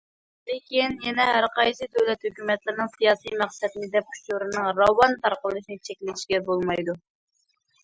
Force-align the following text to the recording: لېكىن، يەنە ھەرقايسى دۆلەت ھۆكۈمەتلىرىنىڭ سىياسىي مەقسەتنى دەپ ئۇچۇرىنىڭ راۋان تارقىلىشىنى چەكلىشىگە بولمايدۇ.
لېكىن، 0.51 0.95
يەنە 1.07 1.27
ھەرقايسى 1.35 1.87
دۆلەت 1.97 2.25
ھۆكۈمەتلىرىنىڭ 2.29 2.89
سىياسىي 2.95 3.37
مەقسەتنى 3.43 3.91
دەپ 3.97 4.17
ئۇچۇرىنىڭ 4.17 4.73
راۋان 4.81 5.17
تارقىلىشىنى 5.29 5.81
چەكلىشىگە 5.91 6.43
بولمايدۇ. 6.51 7.01